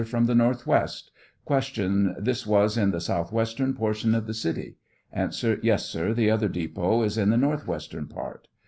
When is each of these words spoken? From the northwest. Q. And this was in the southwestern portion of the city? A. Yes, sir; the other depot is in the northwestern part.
From 0.03 0.25
the 0.25 0.33
northwest. 0.33 1.11
Q. 1.45 1.85
And 1.85 2.15
this 2.17 2.47
was 2.47 2.75
in 2.75 2.89
the 2.89 2.99
southwestern 2.99 3.75
portion 3.75 4.15
of 4.15 4.25
the 4.25 4.33
city? 4.33 4.77
A. 5.13 5.31
Yes, 5.61 5.85
sir; 5.89 6.11
the 6.11 6.31
other 6.31 6.47
depot 6.47 7.03
is 7.03 7.19
in 7.19 7.29
the 7.29 7.37
northwestern 7.37 8.07
part. 8.07 8.47